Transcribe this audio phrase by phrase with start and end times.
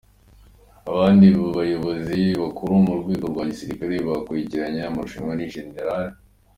[0.89, 5.69] Abandi bayobozi bakuru mu rwego rwa gisirikare bakurikiranye aya marushanwa ni Gen.